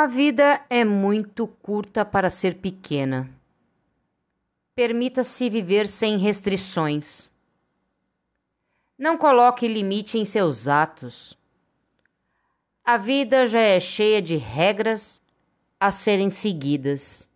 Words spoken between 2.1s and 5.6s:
ser pequena. Permita-se